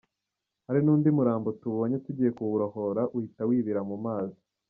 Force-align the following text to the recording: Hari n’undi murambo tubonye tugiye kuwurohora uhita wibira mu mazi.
Hari 0.67 0.79
n’undi 0.83 1.07
murambo 1.17 1.49
tubonye 1.61 1.97
tugiye 2.05 2.31
kuwurohora 2.37 3.01
uhita 3.15 3.41
wibira 3.49 3.81
mu 3.89 3.97
mazi. 4.05 4.39